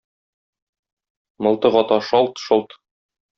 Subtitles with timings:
[1.43, 2.69] Мылтык ата шалт-шолт.